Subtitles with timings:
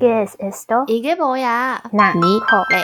[0.00, 1.80] Guess esto 이게 뭐야？
[1.92, 2.82] 哪尼口嘞？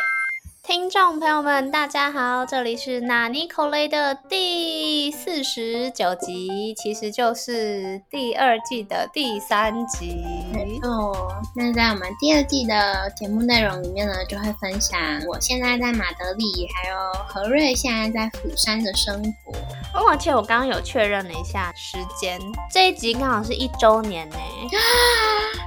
[0.62, 10.22] 听众朋友们，大家好，这里是纳尼口雷的第四十九集，其实就是第二季的第三集。
[10.53, 19.54] 没错，那在我们第二季的节目内容里面呢，就会分享我现在在马德里，还有何瑞现在在釜山的生活。
[19.93, 22.39] 哦，而且我刚刚有确认了一下时间，
[22.71, 24.35] 这一集刚好是一周年呢。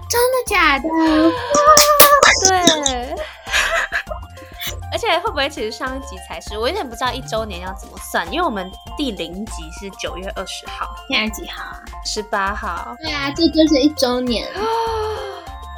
[0.08, 0.88] 真的假的？
[2.48, 3.14] 对。
[4.92, 6.56] 而且会不会其实上一集才是？
[6.56, 11.82] 我有点不知道一周年要怎么算，因为我们第零集是九月二十号，现在几号啊？
[12.04, 12.96] 十八号。
[13.02, 14.48] 对啊，这就是一周年。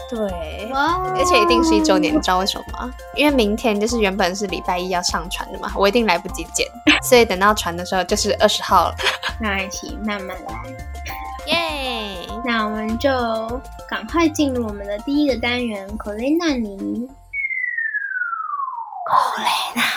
[0.08, 1.12] 对，哇！
[1.16, 2.90] 而且一定是一周年，你知道为什么吗？
[3.14, 6.66] 因为明天就是原本是礼拜一要上传的嘛，我一定来不及剪，
[7.02, 8.94] 所以等到传的时候就是二十号了。
[9.40, 10.62] 那一起慢慢来。
[11.46, 12.26] 耶！
[12.44, 13.10] 那我们就
[13.88, 17.08] 赶快进入我们的第一个单元——口雷纳尼。
[19.06, 19.87] 口雷纳尼，然后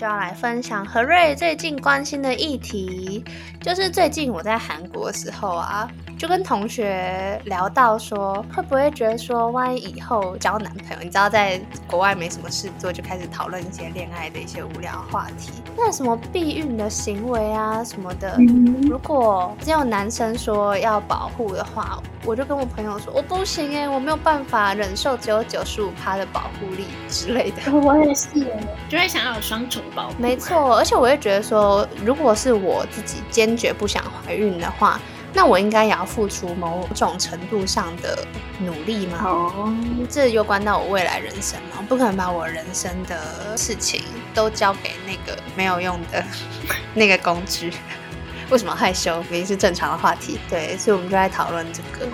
[0.00, 3.22] 就要来分享何瑞最近关心的议题，
[3.60, 5.86] 就是最近我在韩国的时候啊。
[6.18, 18.36] 就跟同学聊到说，会不会觉得说，万一以后交男朋友，你知道在国外没什么事做，就开始讨论一些恋爱的一些无聊话题，那什么避孕的行为啊什么的，
[18.82, 27.72] 如果只有男生说要保护的话，我就跟我朋友说，我不行哎，我没有办法忍受只有九十五趴的保护力之类的。
[27.72, 28.28] 我也是，
[28.90, 30.14] 就会想要有双重保护。
[30.18, 35.00] 没错，而且我也觉得说，如果是我自己坚决不想怀孕的话。
[35.32, 38.18] 那我应该也要付出某种程度上的
[38.58, 39.20] 努力吗？
[39.24, 39.72] 哦，
[40.10, 44.02] 这攸关到我未来人生嘛，不可能把我人生的事情
[44.34, 46.20] 都交给那个没有用的
[46.94, 47.72] 那个工具。
[48.50, 49.22] 为什么害羞？
[49.30, 50.40] 明明是正常的话题。
[50.50, 52.08] 对，所以我们就在讨论这个。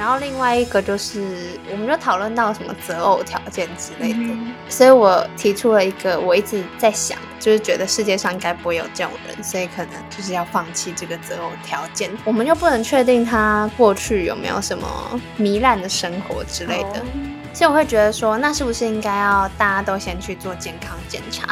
[0.00, 4.34] 然后另外一个就是，我们就讨论到什么择偶条件之类的，
[4.66, 12.10] 所以我提出了一个，我一直在想，就是觉得世界上应该不会有这种人，所以可能就是要放弃这个择偶条件。
[12.24, 17.04] 我们又不能确定他过去有没有什么糜烂的生活之类的，
[17.52, 21.46] 所以我会觉得说，那是不是应该要大家都先去做健康检查？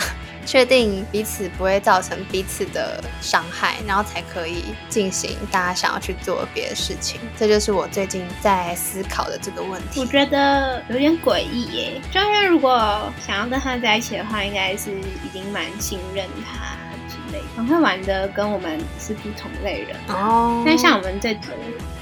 [0.49, 7.21] 确定彼此不会造成彼此的伤害，然后才可以进行大家想要去做别的事情。
[7.37, 10.01] 这就是我最近在思考的这个问题。
[10.01, 16.79] 我觉得有点诡异耶，就因为如果想要跟他在一起的话，应该是已经蛮信任他
[17.11, 20.63] 之类，很会玩的，跟我们是不同类人哦。
[20.65, 21.53] 但像我们这种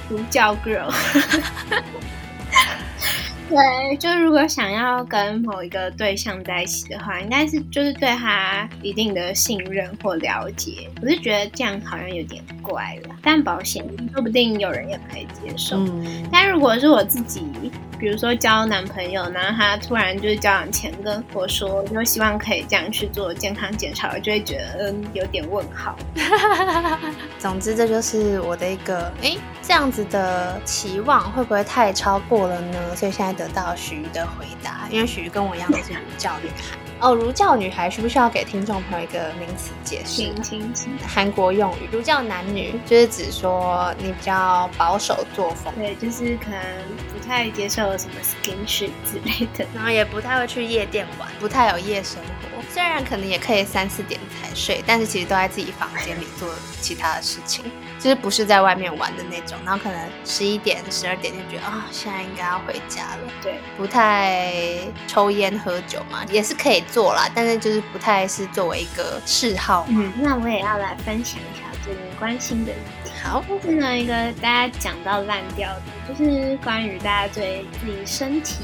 [0.07, 0.89] 独教 girl。
[3.49, 10.89] 对，就如果想要跟某一个对象在一起的话，应该是就是对他一定的信任或了解。
[11.01, 15.77] 我是觉得这样好像有点怪了，但保险说不定有人也可以接受。
[16.29, 25.97] 但如果是我自己，比如说交男朋友，然后他突然就是交往前跟我说，就希望可以这样去做健康检查，我就会觉得嗯有点问号。
[27.39, 32.93] 总之，这就是我的一个哎这样子的期望，会不会太超过了呢？
[32.93, 33.36] 所以现在。
[33.37, 37.13] 得到许瑜的回答，因为许瑜跟我一样都是儒教女孩 哦。
[37.13, 40.33] 儒教女孩需不需要给听众朋友一个名词解释？
[41.07, 46.59] 韩国用语，儒教男女就是指说你比较保守作风，对，就是可能
[47.13, 52.57] 不太接受什么 skinship 之类的， 然后也不太会去夜店玩，不太有夜生活。
[52.73, 56.49] 虽然可能也可以三四点才睡，但是其实都在自己房间里做
[56.81, 57.63] 其他的事情。
[58.07, 63.33] 就是不是在外面玩的那种，然后可能十一点、十二点就觉得啊，现在应该要回家了。
[63.43, 64.53] 对，不太
[65.07, 69.85] 抽烟喝酒嘛，也是可以做啦，但是就是不太是作为一个嗜好。
[69.89, 72.71] 嗯，那我也要来分享一下最近关心的。
[73.21, 78.63] 好，是呢一个大家讲到烂掉的，就是关于大家对自己身体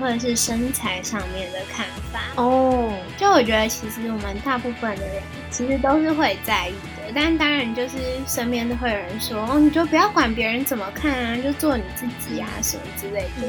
[0.00, 2.20] 或者是身材上面的看法。
[2.36, 5.20] 哦，就我觉得其实我们大部分的人
[5.50, 6.74] 其实都是会在意。
[7.14, 13.48] 但当然，就是身边都会有人说：“哦，你就不要管别人怎么看啊，就做你自己啊，什么之类的。”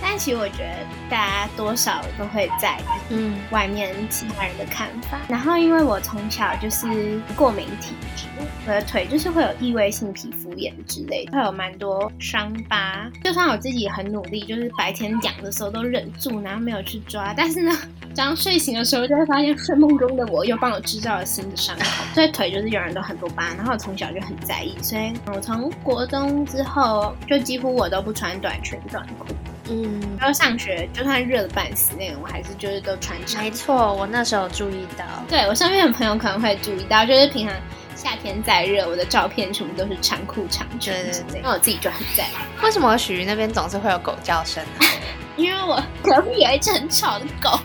[0.00, 5.18] 但其实我觉得大家多少都会在意，嗯，外面其他人的看法。
[5.28, 8.26] 然后因为我从小就是过敏体质，
[8.66, 13.10] 我的腿就是会有异位性皮肤炎之类，会有蛮多伤疤。
[13.22, 17.72] 就算我自己很努力，就是白天痒的时候都忍住，然后没有去抓，但是呢，
[18.14, 21.84] 早上睡醒的时候就会发现睡梦中的我又帮我制造了新的伤口。
[22.14, 23.48] 所以腿就是永远都很多疤。
[23.56, 29.26] 然后我从小就很在意，所以我从国中之后就几乎我都不穿短裙短裤。
[29.68, 33.42] 嗯，然后上学就算热的半死那种，我还是就是都穿长。
[33.42, 37.56] 没错，我那时候注意到，对我身边的朋友可能会注意到，就是平常
[37.94, 42.62] 夏天再热，我的照片全部都是长裤长裙，对对对，那我自己就很在意。
[42.62, 44.86] 为什么许那边总是会有狗叫声呢？
[45.36, 47.58] 因为我隔壁有一只很吵的狗。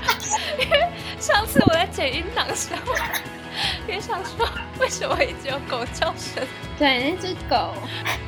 [0.58, 0.88] 因为
[1.18, 2.94] 上次我在剪音档的时候，
[3.88, 4.48] 也想说
[4.78, 6.46] 为什么一直有狗叫声？
[6.78, 7.74] 对，那只狗，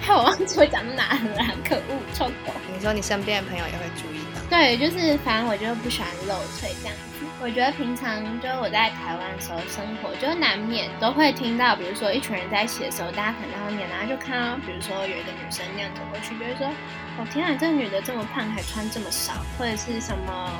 [0.01, 2.53] 害 我忘记我讲到哪了，可恶，臭狗。
[2.73, 4.41] 你说你身边的朋友也会注意到？
[4.51, 6.97] 对，就是反正我就不喜欢露腿这样。
[7.41, 16.71] 我觉得平常就是我在台湾的时候生活，就难免都会听到，比如说一群人在一起的时候，大家可能在外面，然后就看到，比如说有一个女生那样走过去，就会说
[17.19, 20.51] ：“哦天啊，这个女的这么胖，还穿这么少，或者是什么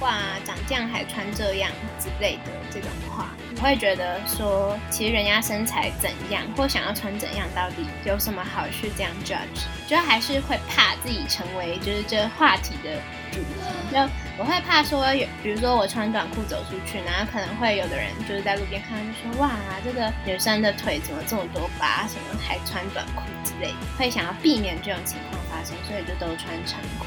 [0.00, 9.64] 哇，长这样还穿这样之类的这种话。”我会觉得说，其实人家身材怎样，或想要穿怎样，到底有什么好去这样 judge？
[9.86, 13.98] 就还是会怕自己成为就是这话题的主题，就。
[14.38, 19.52] 我会怕说，有比如说我穿短裤走出去，然后可能会有的人就是在路边看到，就说哇，
[19.84, 27.06] 这个女生的腿怎么这么多疤，什么还穿短裤之类的，会想要避免这种情况发生，所以就都穿长裤。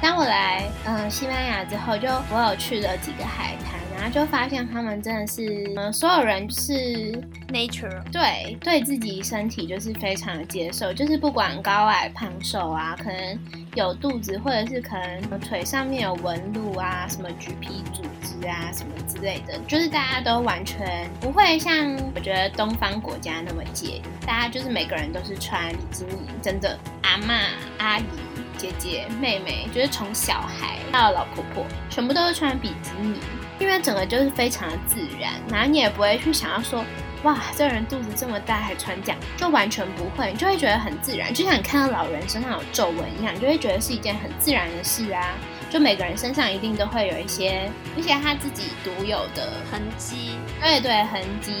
[0.00, 3.76] 当我来嗯西班牙之后，就我有去了几个海滩。
[3.98, 7.18] 然后就发现他们真的是，嗯，所有人是
[7.48, 13.38] nature，对，对自己身体就是非常的接受，就是不管高矮胖瘦啊，可能
[13.74, 27.34] 有肚子或者是可能腿上面有纹路啊，什么橘皮组织啊，什么之类的，就是大家都完全不会像我觉得东方国家那么介意，大家就是每个人都是穿比基尼，真的阿妈
[27.78, 28.04] 阿姨。
[28.58, 33.20] 姐姐、妹妹，就是从小孩到老婆婆，全部都是穿比基尼，
[33.58, 36.82] 因为整个就是非常的自然，然后你也不会去想要说，
[37.22, 45.34] 哇，这人肚子这么大还穿这样，就完全不会，你就会觉得很自然，就像你看到老人身上有皱纹一样，你就会觉得是一件很自然的事啊。
[45.68, 51.52] 就每个人身上一定都会有一些，而且他自己独有的痕迹，对对，痕迹，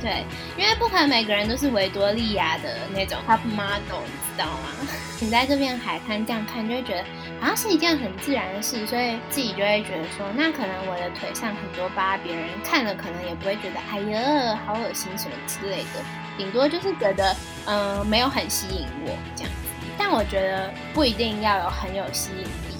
[0.00, 0.24] 对，
[0.56, 4.88] 因为不可能每个人都是维多利亚的那种 top model，你知道吗？
[5.20, 7.04] 你在这片海滩这样看，就会觉得
[7.40, 16.02] 好像是一件很自然的事，所以自己就会觉得说，那可能我的腿上很多疤，别人看了可能也不会觉得，哎呀，好恶心什么之类的，
[16.36, 17.36] 顶多就是觉得，
[17.66, 19.52] 嗯，没有很吸引我这样。
[19.96, 22.71] 但我觉得不一定要有很有吸引力。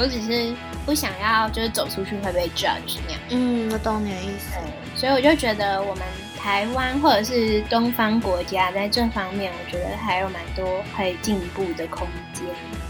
[0.00, 0.54] 我只是
[0.86, 3.20] 不想要，就是走出去会被 judge 那样。
[3.28, 4.56] 嗯，我懂你的意思。
[4.96, 6.02] 所以我就觉得我们
[6.38, 12.46] 台湾或者是东方国家在这方面，我觉得还有蛮多可以进步的空间。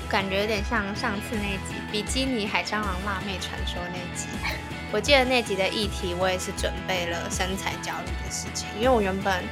[0.09, 4.29] 感觉有点像上次那集比基尼海蟑螂辣妹传说那集。
[4.93, 9.43] 我记得那集的议题，我也是准备了身材焦虑的事情，因为我原本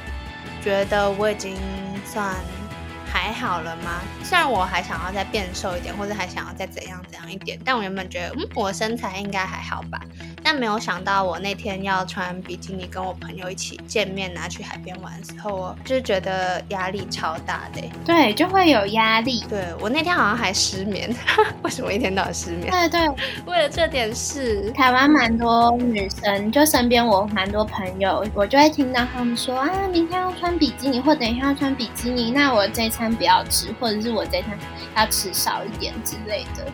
[0.63, 1.57] 觉得我已经
[2.05, 2.33] 算。
[3.11, 4.01] 还好了吗？
[4.23, 9.99] 虽然我还想要再变瘦一点，或者还想要再怎样怎样一点，但我原本觉得，嗯，我身材应该还好吧。
[10.43, 17.81] 但没有想到，我那天要穿比基尼跟我朋友一起见面，拿去海边玩的时候，我就是觉得压力超大的。
[18.05, 19.43] 对，就会有压力。
[19.49, 21.13] 对我那天好像还失眠，
[21.63, 22.71] 为什么一天到晚失眠？
[22.71, 23.07] 对对，
[23.45, 24.71] 为了这点事。
[24.71, 34.55] 台湾蛮多女生，就身边我蛮多朋友，我就会听到他们说啊，明天要穿比基尼，或等一下要穿比基尼，那我这餐不要吃，或者是我这餐
[34.95, 36.71] 要吃少一点之类的。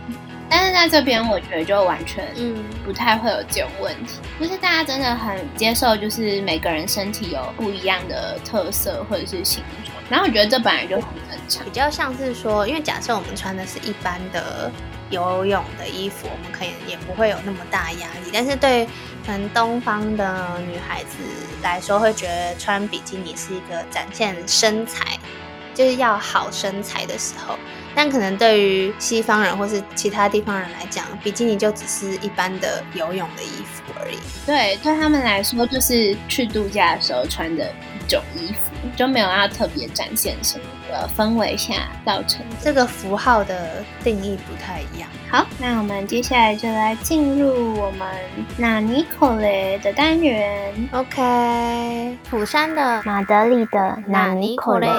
[0.49, 14.71] 但是在这边，我觉得就完全嗯不太会有这种问题，就是大家真的很接受，就是每个人身体有不一样的特色或者是形状，然后我觉得这本来就很正常，比较像是说，因为假设我们穿的是一般的
[15.09, 18.85] 游泳的衣服，我们可以也不会有那么大压力，但是对
[19.25, 21.17] 可能东方的女孩子
[21.63, 25.17] 来说，会觉得穿比基尼是一个展现身材，
[25.75, 27.55] 就是要好身材的时候。
[27.97, 34.17] 但可能对于西方人或是其他地方人来讲，比基尼就只是一般的游泳的衣服而已。
[34.45, 42.45] 对，对他们来说就是去度假的时候穿的一种衣服，就没有要特别展现什么的氛围下造成。
[42.61, 45.07] 这个符号的定义不太一样。
[45.31, 48.05] 好，那我们接下来就来进入我们
[48.57, 50.89] 纳尼可雷的单元。
[50.91, 54.89] OK，釜山的马德里的纳尼可雷。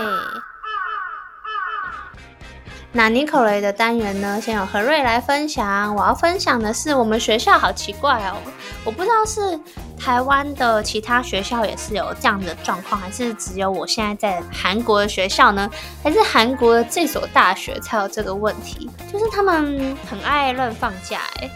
[2.96, 4.40] 那 Nicole 的单元呢？
[4.40, 5.94] 先由何瑞来分享。
[5.94, 8.38] 我要分享的是，我们学校好奇怪哦，
[8.84, 9.60] 我不知道是
[10.00, 15.70] 台湾的其他学校也是有这样的状况，还是只有我现在在韩国的学校呢？
[16.02, 18.90] 还是韩国的这所大学才有这个问题？
[19.12, 21.50] 就是他们很爱乱放假哎。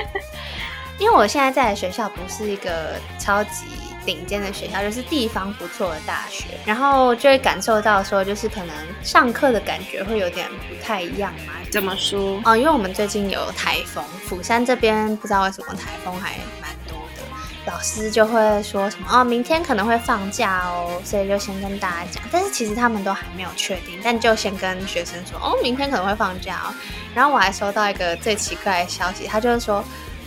[0.98, 3.66] 因为我现在在的学校不是一个超级。
[4.04, 11.52] 顶尖的学校就是地方不错的大学，然后就会感受到说，就是可能上课的感觉会有点不太一样嘛。
[11.70, 12.40] 怎么说？
[12.44, 17.22] 哦，因为我们最近有台风，釜山这边不知道为什么台风还蛮多的。
[17.66, 22.22] 老师就会说什么哦，明天可能会放假哦，所以就先跟大家讲。
[22.30, 26.74] 但是其实他们都还没有确定，但就先跟学生说哦，明天可能会放假哦。
[27.14, 29.82] 然后我还收到一个最奇怪的消息，他就是说，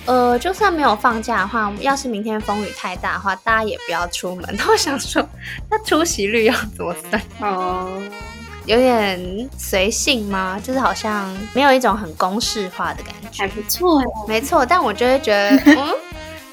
[0.07, 4.57] 呃，就算没有放假的话，要是明天风雨太大的话，大家也不要出门。
[4.67, 5.23] 我想说，
[5.69, 7.21] 那出席率要怎么算？
[7.41, 8.01] 哦。
[8.65, 10.59] 有点随性吗？
[10.61, 15.95] 就是好像没有一种很公式化的感觉，还不错没错，但我就会觉得， 嗯。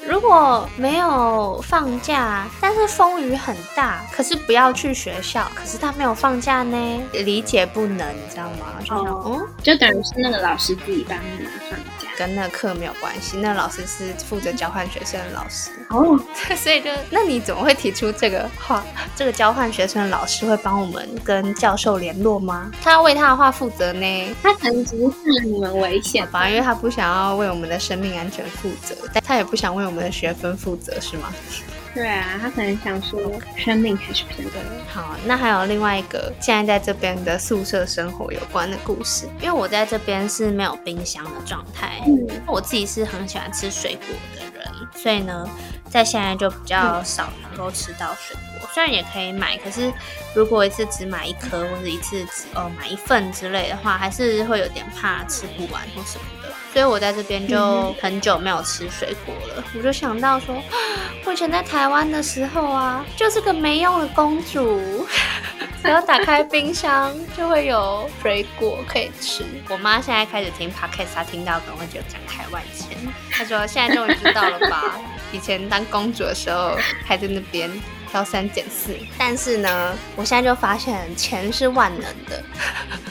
[0.07, 8.67] 如果没有放假，但是风雨很大，可是不要去学校，可是他没有放假呢，理解不能，你知道吗？
[8.91, 11.85] 哦，就等于是那个老师自己帮你放假，
[12.17, 15.71] 跟那课没有关系，那老师是负责交换学生的老师。
[15.89, 16.19] 哦，
[16.55, 18.85] 所以就那你怎么会提出这个话？
[19.15, 22.71] 这个交换学生的老师会帮我们跟教授联络吗？
[22.83, 24.35] 他要为他的话负责呢？
[24.43, 29.95] 他可能只是怕你们危险吧，因为他不想要为我们的生命安全负责，但他也不想为我们。
[29.95, 31.33] 我们的学分负责是吗？
[31.95, 33.19] 对啊，他可能想说
[33.55, 34.49] 生命还是比较
[34.93, 35.15] 好。
[35.25, 42.01] 那还有另外一个现在在这边的宿舍生活有关的故事，因为我在这边是没有冰箱的状态。
[42.05, 45.49] 嗯，我自己是很喜欢吃水果的人，所以呢，
[45.89, 48.69] 在现在就比较少能够吃到水果。
[48.73, 49.89] 虽然也可以买，可是
[50.35, 56.53] 如果一次只买一颗或者一次只哦买一份之类的话，还是会有点怕吃不完或什么的。
[56.75, 59.63] 所以我在这边就很久没有吃水果了。
[59.77, 60.61] 我就想到说，
[61.23, 65.07] 我以前在台湾的时候啊，就是个没用的公主，
[65.81, 69.45] 只要打开冰箱就会有水果可以吃。
[69.69, 72.97] 我妈现在开始听 podcast，她听到可能会觉得讲台湾钱。
[73.31, 74.99] 她说现在终于知道了吧？
[75.31, 77.71] 以前当公主的时候还在那边
[78.11, 82.43] 挑三拣四，但是呢，我现在就发现钱是万能的。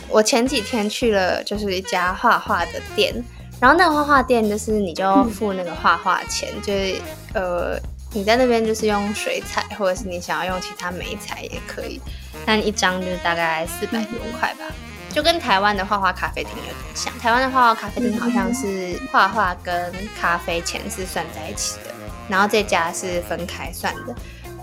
[0.06, 3.24] 我前几天去了就是一家画画的店。
[3.60, 7.00] 然后那个画画店就是你就付那个画画钱，就是
[7.34, 7.78] 呃
[8.12, 12.00] 你在那边就是用水彩，或者是你想要用其他美彩也可以，
[12.44, 14.64] 但一张就是大概四百多块吧，
[15.10, 17.12] 就跟台湾的画画咖啡厅有点像。
[17.18, 21.94] 台湾的画画咖啡厅好像是画画跟咖啡钱是算在一起的，
[22.28, 24.14] 然后这家是分开算的，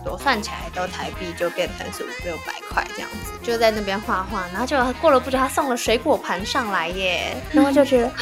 [0.04, 8.12] 多算起来都台币就变成是五六百块这样子，就在那边画画，然后就过了不久他送了水果盘上来耶，然后就觉得。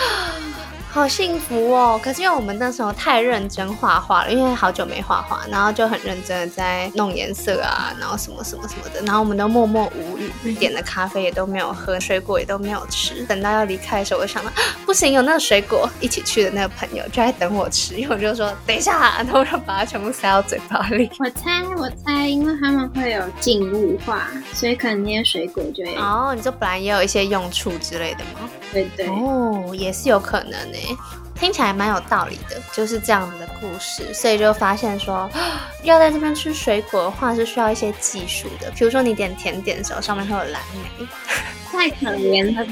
[0.92, 2.00] 好幸福哦！
[2.04, 13.24] 可是因为我们那时候太认真画画了，因为好久没画画，然后就很认真的在弄颜色啊，然后什么什么什么的，然后我们都默默无语，点的咖啡也都没有喝，水果也都没有吃。
[13.26, 14.52] 等到要离开的时候，我就想到
[14.84, 21.08] 不行，有那个水果一起去的那个 朋友就在等我吃，因为我就说等一下，然后我就把它全部塞到嘴巴里。
[21.20, 28.50] 我猜，我猜，因为他们会有静物化，所以可能那些水果就会哦，你这本来也有一些用处之类的吗？
[28.72, 30.52] 对对哦，也是有可能
[31.36, 35.30] 听起来蛮有道理的，就是这样子的故事，所以就发现说，
[35.84, 41.08] 要在这边吃水果的话是需要一些技术的，比如说你点甜点的时候上面会有蓝莓。
[41.72, 42.72] 太可怜了吧！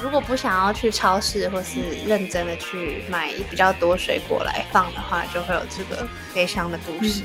[0.00, 7.22] 如果不想要去超市或是认真的去买比较多水果来放的话，就会有这个悲伤的故事。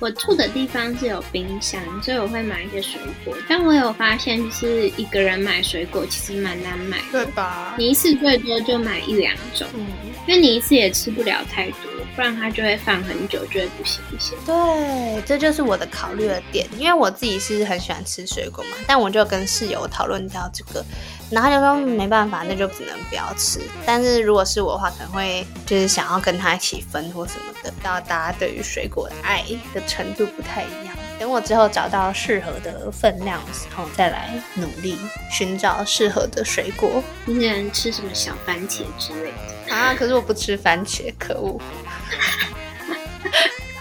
[0.00, 3.34] 我住的地方是有冰箱，所以我会买一些水果。
[3.48, 7.74] 但我有发现，就是一个人买水果其实蛮难买，对吧？
[7.78, 9.66] 你一次最多就买一两种，
[10.26, 11.90] 因为你一次也吃不了太多。
[12.14, 14.38] 不然它就会放很久，就会不新鲜。
[14.46, 16.64] 对，这就是我的考虑的点。
[16.78, 20.84] 因为我自己是很喜欢吃水果嘛，但我就跟室友讨论到这个，
[21.30, 23.60] 然后就说没办法，那就只能不要吃。
[23.84, 27.72] 但是如果是我的话，可能会就是想要跟他一起分或什么的。
[27.82, 29.44] 到大家对于水果的爱
[29.74, 30.94] 的程度不太一样。
[31.18, 34.98] 等我之后找到适合的分量的时候，再来努力
[35.30, 37.02] 寻找适合的水果。
[37.24, 39.32] 你喜欢吃什么小番茄之类
[39.68, 39.94] 的啊？
[39.94, 41.60] 可是我不吃番茄，可恶。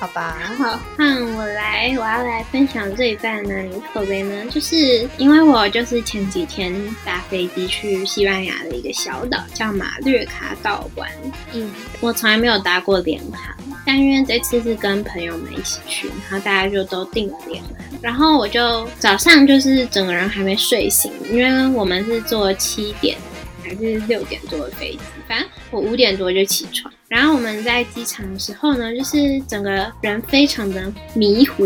[0.03, 6.73] 好吧，好，那我来，我要来分享这一半呢，有口碑呢，就是因为我就是前几天
[7.05, 11.09] 搭飞机去西班牙的一个小岛，叫马略卡岛玩。
[11.53, 13.55] 嗯，我从来没有搭过联航，
[13.85, 23.17] 但因为这次是跟朋友们一起去，然后大家就都订了联航，然后我就早上就是整个人还没睡醒，因为我们是坐七点
[23.63, 26.93] 还是六点多的飞机，反正我五点多就起床。
[27.13, 29.69] 然后我们在机场的时候呢，就是整个
[30.01, 31.63] 人非常的迷糊。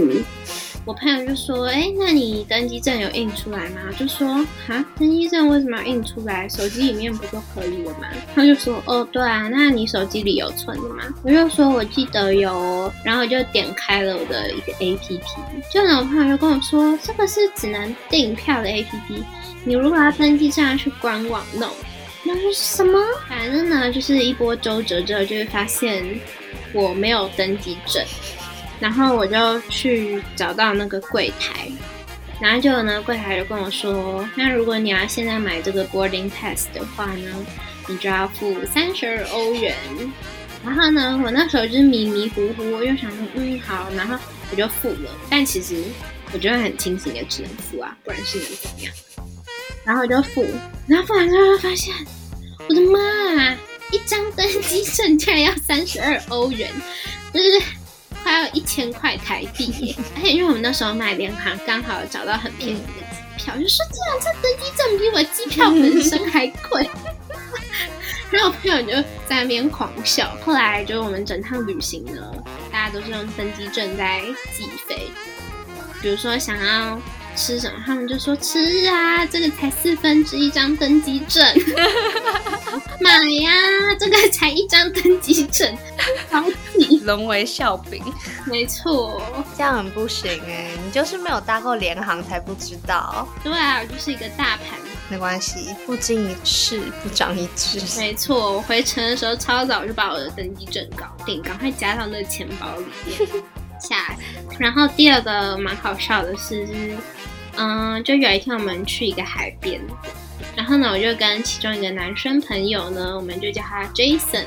[0.84, 4.27] 我朋友就说：“哎，那你登机证有印出来吗？”就说
[4.68, 6.50] ：“啊，登机证为什么要印出来？
[6.50, 15.20] 手机里面不就可以了吗？”他就说：“哦，对啊，那你手机里有存的吗？”我就说：“我记得有。”然后我就点开了我的一个 APP，
[15.72, 19.24] 就我朋友就跟我说：“这个是只能订票的 APP，
[19.63, 21.70] 你如果要登机证要去官网弄。”
[22.28, 23.00] 那是什么？
[23.30, 26.20] 反正呢，就是一波周折之后，就会发现
[26.74, 28.04] 我没有登记证，
[28.82, 31.72] 然后我就去找到那个柜台，
[32.42, 37.46] 然后就呢柜台就跟我说，那如果你要现在买这个 boarding pass 的话呢，
[37.88, 39.74] 你就要付三十二欧元。
[40.66, 44.18] 然后呢，我那时候就是迷迷糊糊，我又想说，嗯好，然后
[44.52, 45.10] 我就付了。
[45.30, 45.82] 但其实
[46.34, 48.94] 我觉得很清醒，也只能付啊，不然是能怎么样？
[49.88, 50.46] 然后我就付，
[50.86, 51.96] 然后付完之后发现，
[52.67, 53.56] 我的妈！
[53.89, 56.70] 一张登机证竟然要三十二欧元，
[57.34, 57.62] 就是
[58.22, 59.96] 快要一千块台币。
[60.13, 62.86] 而且因为我们那时候买联航，刚好找到很便宜的
[63.38, 66.89] 机票，就说这两张登机证比我机票本身还贵。
[68.29, 68.91] 然后我朋友就
[69.25, 70.36] 在那边狂笑。
[70.44, 72.22] 后来就我们整趟旅行呢，
[72.70, 74.22] 大家都是用登机证在
[74.53, 75.08] 计费。
[76.01, 77.00] 比如说想要。
[77.38, 77.79] 吃什么？
[77.86, 81.46] 他们就说吃啊，这个才四分之一张登机证，
[83.00, 83.51] 买呀，
[84.00, 85.77] 这个才一张登机证，
[86.32, 86.44] 好
[86.75, 88.03] 你，沦为笑柄。
[88.46, 89.22] 没错，
[89.56, 93.27] 这样很不行哎，你就是没有搭过联航才不知道。
[93.44, 94.79] 对啊，我就是一个大盘。
[95.10, 97.79] 没关系，不经一事不长一智。
[97.98, 103.44] 没错，我回程的时候超早就把我的登机证搞定，赶快加上那个钱包里面。
[103.79, 104.17] 下，
[104.58, 106.67] 然后第二个蛮好笑的是，
[107.58, 109.82] 嗯，就有一天我们去一个海边，
[110.56, 114.46] 然后呢，我就跟其中一个男生朋友呢，我们就叫他 Jason。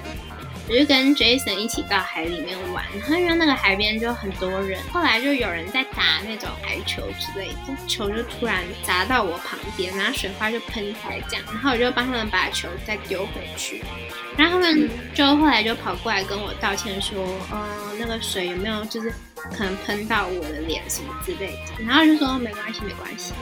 [0.68, 13.82] 我就跟 Jason 一起到海里面玩，然后因为那个海边就很多人，后来就有人在打那种排球之类的，球就突然砸到我旁边，然后水花就喷开这样，然后我就帮他们把球再丢回去，
[14.36, 19.12] 然后他们就后来就跑过来跟我道歉说，呃，那个水有没有就是
[19.56, 23.32] 可能喷到我的脸什么之类的，然后就说没关系没关系，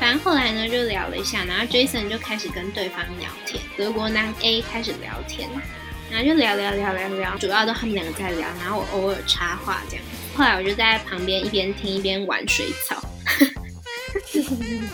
[0.00, 5.48] 反正后来呢就聊了一下，然后 Jason 就开始跟对方聊天，德国男 A 开始聊天。
[6.10, 10.04] 然后就聊聊聊聊聊，主要都他们两个在聊，然后我偶尔插话这样。
[10.36, 13.02] 后来我就在旁边一边听一边玩水草。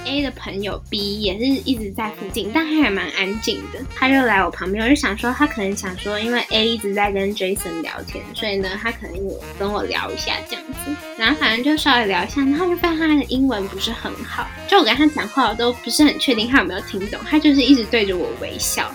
[0.04, 3.80] A 的朋友 B 也是一直在附近，但他还蛮安静的。
[3.95, 10.95] 他就来我旁边，我就想说他可能想说，因为 A 一直在跟 Jason 聊天，所以呢他可能有跟我聊一下这样子。
[11.17, 18.93] 然后反正就稍微聊一下，然后就发现他的英文不是很好，就我跟他讲话我都不是很确定他有没有听懂，他就是一直对着我微笑。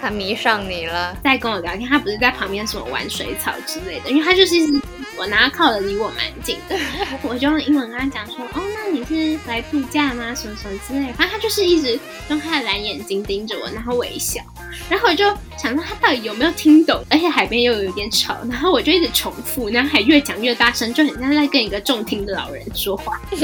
[0.00, 1.88] 他迷上你了，在跟我聊天。
[1.88, 4.56] 他不是在旁边什么玩水草之类的，因为他就是
[5.16, 6.76] 我，然后靠的离我蛮近的。
[7.22, 10.34] 我就用英文跟他讲说：“哦，那你是来度假吗？
[10.34, 14.40] 什么什么之类。”反正他就是一直用他的蓝眼睛盯着我，然后微笑。
[14.88, 15.24] 然后我就
[15.58, 17.02] 想说他到底有没有听懂？
[17.10, 23.20] 而且海边又有一点吵，然后我就一直重复，然后还越讲越大声，就很像在跟一个重听的老人说话。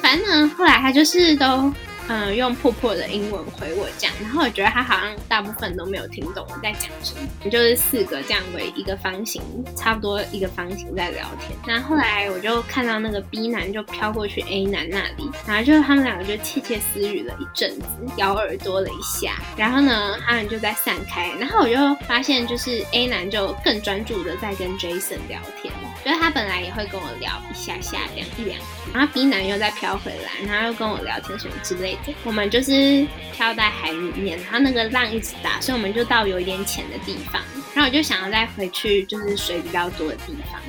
[0.00, 1.72] 反正呢，后来他就是都。
[2.08, 7.50] 嗯，用破破的英文回我这样，然后我觉得他好像大部分都没有听懂我在讲什么。
[7.50, 9.42] 就是四个这样围一个方形，
[9.76, 11.56] 差不多一个方形在聊天。
[11.66, 19.34] 然后后来我就看到那个 B 男就飘过去 A 男那里，然后就他们两个就窃窃私语了一阵子，咬耳朵了一下。
[19.56, 21.32] 然后呢，他们就在散开。
[21.38, 25.72] 然后我就发现，就是 A 男就更专注的在跟 Jason 聊天，
[26.04, 28.60] 就是他本来也会跟我聊一下下两一两，
[28.92, 32.14] 然后 B 男又再飘回来，然后又跟我聊天什么之类的。
[32.24, 37.42] 我们就是飘在海里面，然后那个浪一直打，所以我们就到有一点浅的地方。
[37.74, 40.60] 然后我就想要再回去，就是水比较多的地方。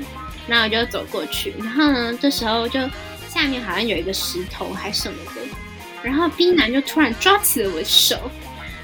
[0.47, 2.79] 然后我就走过去，然后呢，这时候就
[3.29, 5.41] 下面好像有一个石头还什么的。
[6.03, 8.29] 然后 B 男就突然抓起了我的手，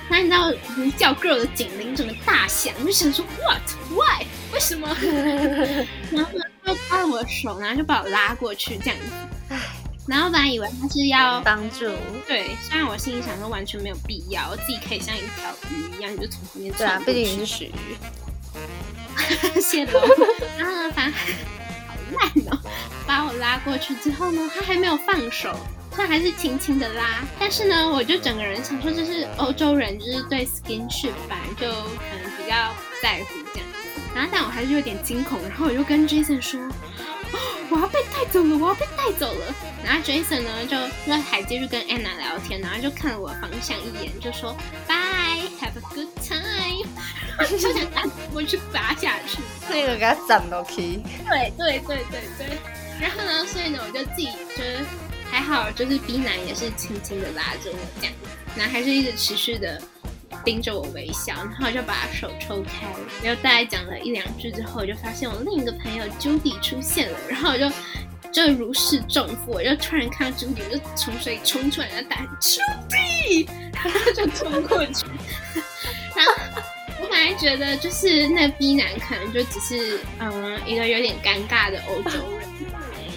[0.10, 4.88] 那你知道如叫 girl 的警铃整个大响，我就想说 what why 为什么？
[6.12, 6.32] 然后
[6.66, 9.58] 呢就抓了我的手，然后就把我拉过去这样子。
[10.06, 11.90] 然后本来以为他是要帮助，
[12.28, 17.96] 对，虽然我心里想说完全没有必要，我自己可以像一条鱼一样，就从旁边对啊，毕竟你是鳕鱼，
[19.62, 20.02] 谢喽。
[20.58, 22.60] 然后呢，反正好烂哦，
[23.08, 25.56] 把我拉过去之后呢，他还没有放手，
[25.90, 27.24] 他还是轻轻的拉。
[27.40, 33.43] 但是呢，我就整个人想说，就是欧洲人就是对 skinship 反正就可能比较在乎。
[34.14, 36.60] 然后但我还是有点惊恐，然后我就跟 Jason 说。
[37.70, 38.56] 我要被带走了！
[38.56, 39.56] 我要被带走了！
[39.84, 44.56] 然后 Jason 呢，就在海继续跟 Anna 聊天，然后就看了我方向一眼，就说
[44.88, 46.88] Bye，have a good time。
[47.50, 51.02] 就想把我去拔下去，那个给他斩了 key。
[51.28, 52.58] 对对对对对。
[53.02, 54.86] 然后呢，所以呢，我就自己就是
[55.32, 58.14] 还好，就是 B 男也是轻轻的拉着我这样，
[58.56, 59.82] 然后还是一直持续的。
[60.44, 62.88] 盯着我微笑，然后我就把手抽开，
[63.24, 67.70] 然后大概讲了一两句之后，我就发现我另一个朋友 Judy 出现了，然后我就
[68.32, 75.06] 就如释重负，我就突然看到 Judy，我就从水里冲出来，然后打 Judy，然后就冲过去，
[76.16, 76.34] 然后
[77.02, 82.48] 我本来来觉得就是那 B 男可能就只是嗯一个有点尴尬的欧洲人，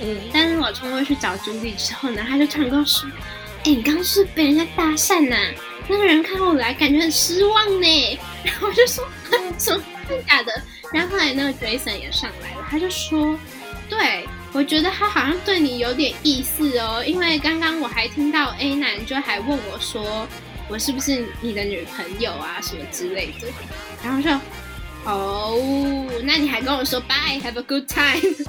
[0.00, 3.08] 嗯，但是我冲过去找朱莉之后呢，他就突然跟我说
[3.66, 5.36] ：“哎，你刚刚是被人家搭讪呐？
[5.88, 8.18] 那个人看我来感觉很失望呢。
[8.44, 9.04] ”然后我就说
[9.58, 9.82] ：“什么
[10.24, 10.52] 假的？”
[10.94, 13.36] 然后后来那个 Jason 也上来了，他就说
[13.90, 20.26] ：“对。”我觉得他好像对你有点意思哦，因为刚刚我还听到 A 男就还问我说，
[20.68, 23.48] 我是不是你的女朋友啊什么之类的，
[24.02, 24.40] 然后说，
[25.04, 28.46] 哦，那你还跟我说 Bye，Have a good time。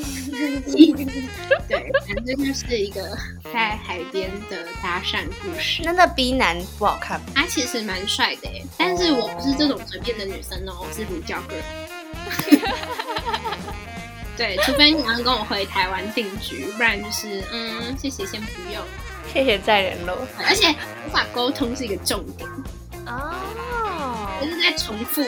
[1.68, 3.16] 对，反正就是一个
[3.52, 5.82] 在海边的搭讪故事。
[5.84, 11.62] 那那 B 男不好看吗，他其实蛮帅的耶，但是我不是这种随便的女生哦，我是乳胶 girl。
[14.36, 18.82] 对，除非你要跟我回台湾定居，不然就是嗯，谢谢，先不用，
[19.32, 20.16] 谢谢再联络。
[20.48, 20.74] 而且
[21.06, 22.48] 无法沟通是一个重点
[23.06, 23.34] 哦，
[24.40, 25.22] 就是在重复。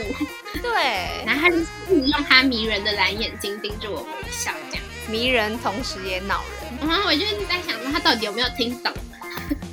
[0.62, 0.70] 对，
[1.26, 1.66] 然后他就是
[2.06, 6.88] 用他迷人的蓝眼睛盯着我微笑，这样迷人，同时也恼人。
[6.88, 8.92] 然后我就一直在想，说他到底有没有听懂？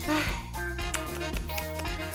[0.08, 0.14] 唉，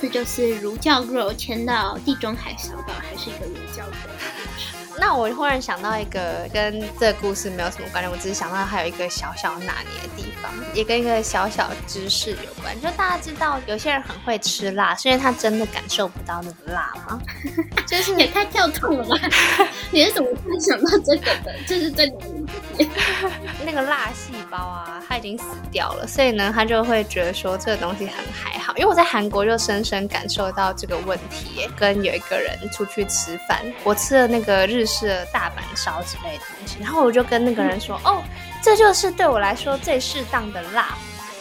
[0.01, 4.74] 这就是儒教 girl 迁到地中海小岛，还是一个儒教 girl。
[4.99, 12.75] 那我忽然想到一个跟这个故事没有什么关联，我只是想到还有一个小小拿捏的地方，也跟一个小小知识有关。
[12.81, 17.21] 就大家知道有些人很会吃辣，是因为他真的感受不到那个辣吗？
[17.87, 19.17] 就是也太跳痛了吧！
[19.91, 21.55] 你是怎么会想到这个的？
[21.67, 22.13] 就是这里
[23.75, 28.73] 个辣细胞啊，它已经死掉了，所以呢，他就会觉得说这个东西很还好。
[28.77, 34.85] 因为我在韩国就深深感受到这个问题，跟有一个人出去吃饭，我吃了那个日。
[34.87, 38.23] 式的大阪烧之类的东西，然后我就跟那个人说： “哦，
[38.63, 40.95] 这就是对我来说最适当的辣。”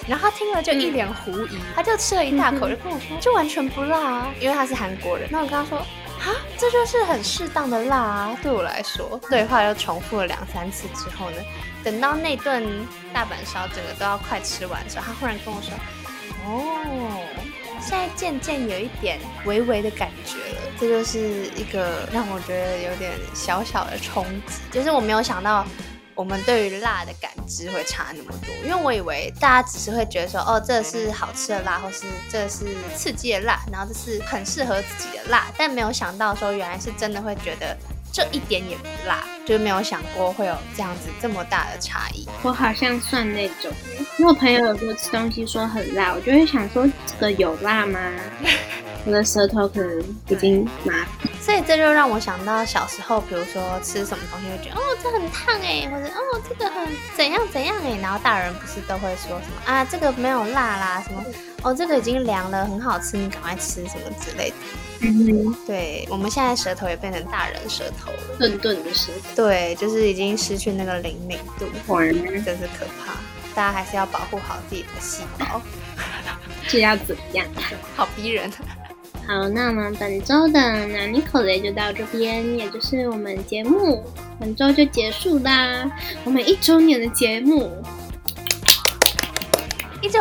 [0.07, 5.85] 然后他听了就一脸狐疑，他就吃了一大口，就跟我说：“就完全不辣啊，因为他是韩国人。”那我跟他说
[6.23, 11.37] ：“啊，这就是很适当的辣啊，对我来说。”对话又重复了两三次之后呢，
[11.83, 12.63] 等到那顿
[13.13, 15.73] 大阪烧整个都要快吃完的时候，他忽然跟我说
[16.47, 17.19] ：“哦。”
[17.85, 25.67] 现在渐渐有一点微微的感觉了，这就是一个让我觉得有点小小的冲击，就是我没有想到
[26.15, 37.77] 我们对于辣的感知会差那么多，因为我以为大家只是会觉得说，哦，这是好吃的辣，或是这是刺激的辣，然后这是很适合自己的辣，但没有想到说原来是真的会觉得。
[38.15, 42.27] 这一点也不辣，就是没有想过会有这样子这么大的差异。
[42.43, 43.71] 我好像算那种，
[44.19, 47.99] 因为我朋友有时候吃东西说很辣，我就会想说这个有辣吗？
[49.05, 50.93] 我的舌头可能已经麻。
[51.41, 56.87] 所以这就让我想到小时候，比如说吃什么东西会觉得哦这很烫哎，或者哦这个很
[57.17, 61.21] 怎样怎样哎，然后大人不是都会说什么啊这个没有辣啦，什么
[61.63, 64.55] 哦这个已经凉了，很好吃，你赶快吃什么之类的。
[65.01, 69.35] 嗯，对，我们现在舌头也变成大人舌头了，钝钝的舌头。
[69.35, 71.65] 对，就是已经失去那个灵敏度，
[72.45, 73.13] 真是可怕。
[73.53, 75.61] 大家还是要保护好自己的细胞。
[76.69, 77.45] 这要怎么样？
[77.97, 78.49] 好逼人。
[79.25, 84.03] 好，那么本周的南尼口雷就到这边，也就是我们节目
[84.39, 85.89] 本周就结束啦。
[86.25, 87.71] 我们一周年的节目。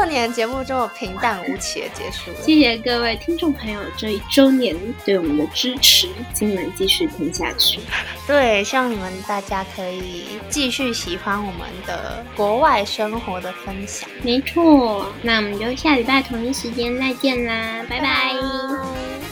[0.03, 7.79] 一周年的节目这么平淡无奇的结束，谢谢各位听众朋友这一周年对我们的支持，今晚继续听下去。
[8.27, 14.11] 对，希望你们大家可以继续喜欢我们的国外生活的分享。
[14.23, 19.32] 没错，那我们就下礼拜同一时间再见啦，拜拜。